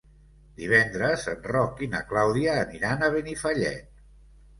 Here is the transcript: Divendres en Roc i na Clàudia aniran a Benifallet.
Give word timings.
Divendres 0.59 1.25
en 1.33 1.43
Roc 1.51 1.83
i 1.87 1.89
na 1.91 2.01
Clàudia 2.13 2.55
aniran 2.63 3.05
a 3.05 3.11
Benifallet. 3.17 3.93